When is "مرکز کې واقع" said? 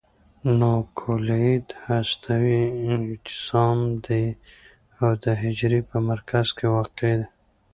6.09-7.11